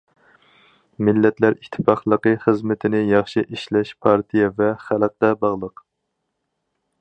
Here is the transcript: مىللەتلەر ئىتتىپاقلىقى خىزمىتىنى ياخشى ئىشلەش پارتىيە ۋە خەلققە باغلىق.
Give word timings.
مىللەتلەر 1.09 1.57
ئىتتىپاقلىقى 1.59 2.33
خىزمىتىنى 2.45 3.03
ياخشى 3.11 3.43
ئىشلەش 3.45 3.93
پارتىيە 4.07 4.49
ۋە 4.63 4.71
خەلققە 4.87 5.31
باغلىق. 5.45 5.85